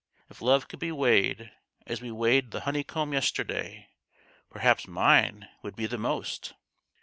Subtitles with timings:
[0.31, 1.51] If love could be weighed,
[1.85, 3.89] as we weighed the honeycomb yester day,
[4.49, 6.53] perhaps mine would be the most